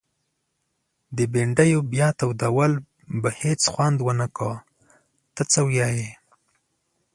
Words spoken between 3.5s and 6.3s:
خوند ونکړي ته څه وايي؟